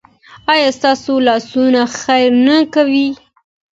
[0.53, 3.07] ایا ستاسو لاسونه خیر نه کوي؟